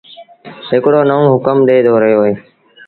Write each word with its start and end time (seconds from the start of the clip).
هڪڙو 0.71 0.99
نئونٚ 1.09 1.31
هُڪم 1.33 1.57
ڏي 1.67 1.77
رهيو 2.03 2.19
اهآنٚ 2.23 2.39